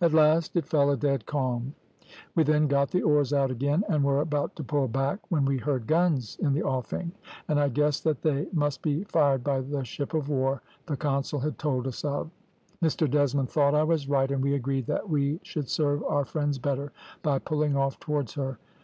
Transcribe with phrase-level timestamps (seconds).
[0.00, 1.74] At last it fell a dead calm;
[2.36, 5.58] we then got the oars out again, and were about to pull back when we
[5.58, 7.10] heard guns in the offing,
[7.48, 11.40] and I guessed that they must be fired by the ship of war the consul
[11.40, 12.30] had told us of.
[12.80, 16.60] Mr Desmond thought I was right, and we agreed that we should serve our friends
[16.60, 16.92] better
[17.24, 18.58] by pulling off towards her.